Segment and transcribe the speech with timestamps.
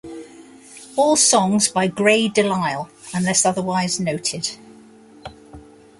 [0.95, 4.49] All songs by Grey DeLisle, unless otherwise noted.